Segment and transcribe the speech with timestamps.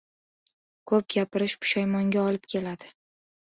[0.91, 2.93] •Ko‘p gapirish pushaymonga olib keladi.